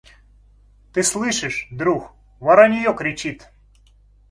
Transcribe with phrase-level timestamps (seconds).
[0.93, 3.51] Ты слышишь, друг: воронье кричит.